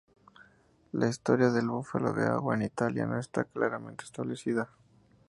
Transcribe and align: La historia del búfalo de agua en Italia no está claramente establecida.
La 0.93 1.07
historia 1.09 1.51
del 1.51 1.69
búfalo 1.69 2.11
de 2.11 2.25
agua 2.25 2.55
en 2.55 2.63
Italia 2.63 3.05
no 3.05 3.19
está 3.19 3.43
claramente 3.43 4.03
establecida. 4.03 4.67